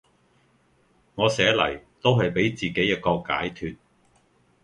[1.13, 3.77] 我寫嚟都係俾自己有個解脫